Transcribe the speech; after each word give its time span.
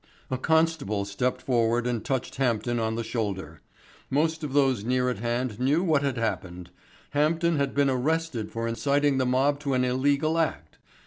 A 0.31 0.37
constable 0.39 1.05
stepped 1.05 1.43
forward 1.43 1.85
and 1.85 2.03
touched 2.03 2.37
Hampden 2.37 2.79
on 2.79 2.95
the 2.95 3.03
shoulder. 3.03 3.61
Most 4.09 4.43
of 4.43 4.53
those 4.53 4.83
near 4.83 5.11
at 5.11 5.19
hand 5.19 5.59
knew 5.59 5.83
what 5.83 6.01
had 6.01 6.17
happened. 6.17 6.71
Hampden 7.11 7.57
had 7.57 7.75
been 7.75 7.87
arrested 7.87 8.51
for 8.51 8.67
inciting 8.67 9.19
the 9.19 9.27
mob 9.27 9.59
to 9.59 9.75
an 9.75 9.85
illegal 9.85 10.39
act. 10.39 10.79